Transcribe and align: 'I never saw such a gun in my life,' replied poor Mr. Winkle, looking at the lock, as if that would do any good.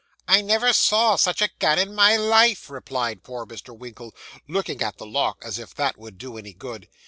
'I 0.27 0.41
never 0.41 0.73
saw 0.73 1.15
such 1.15 1.43
a 1.43 1.49
gun 1.59 1.77
in 1.77 1.93
my 1.93 2.17
life,' 2.17 2.71
replied 2.71 3.21
poor 3.21 3.45
Mr. 3.45 3.77
Winkle, 3.77 4.15
looking 4.47 4.81
at 4.81 4.97
the 4.97 5.05
lock, 5.05 5.37
as 5.45 5.59
if 5.59 5.75
that 5.75 5.95
would 5.95 6.17
do 6.17 6.39
any 6.39 6.53
good. 6.53 6.89